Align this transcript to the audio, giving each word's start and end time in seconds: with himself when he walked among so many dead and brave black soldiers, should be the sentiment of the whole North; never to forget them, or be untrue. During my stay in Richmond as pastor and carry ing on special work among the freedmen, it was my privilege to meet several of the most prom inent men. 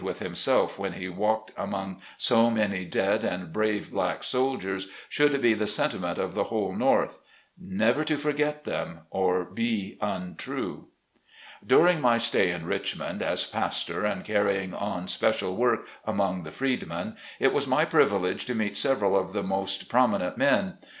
with 0.03 0.17
himself 0.17 0.79
when 0.79 0.93
he 0.93 1.07
walked 1.07 1.51
among 1.55 2.01
so 2.17 2.49
many 2.49 2.83
dead 2.85 3.23
and 3.23 3.53
brave 3.53 3.91
black 3.91 4.23
soldiers, 4.23 4.87
should 5.07 5.39
be 5.39 5.53
the 5.53 5.67
sentiment 5.67 6.17
of 6.17 6.33
the 6.33 6.45
whole 6.45 6.73
North; 6.75 7.19
never 7.55 8.03
to 8.05 8.17
forget 8.17 8.63
them, 8.63 9.01
or 9.11 9.43
be 9.45 9.99
untrue. 10.01 10.87
During 11.63 12.01
my 12.01 12.17
stay 12.17 12.49
in 12.49 12.65
Richmond 12.65 13.21
as 13.21 13.45
pastor 13.45 14.03
and 14.03 14.25
carry 14.25 14.63
ing 14.63 14.73
on 14.73 15.07
special 15.07 15.55
work 15.55 15.87
among 16.03 16.41
the 16.45 16.51
freedmen, 16.51 17.15
it 17.39 17.53
was 17.53 17.67
my 17.67 17.85
privilege 17.85 18.45
to 18.45 18.55
meet 18.55 18.75
several 18.75 19.15
of 19.15 19.33
the 19.33 19.43
most 19.43 19.87
prom 19.87 20.13
inent 20.13 20.35
men. 20.35 20.79